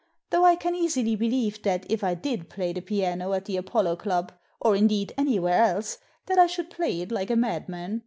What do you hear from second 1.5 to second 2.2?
that if I